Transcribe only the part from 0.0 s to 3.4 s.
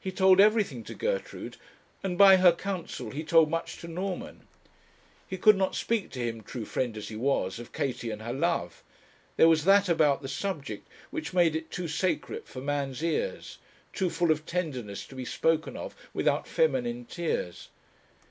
He told everything to Gertrude, and by her counsel he